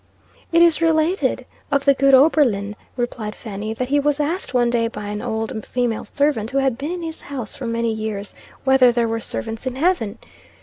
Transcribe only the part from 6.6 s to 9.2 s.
been in his house for many years, whether there were